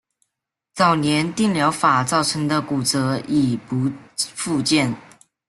[0.73, 4.95] 早年电疗法造成的骨折已不复见。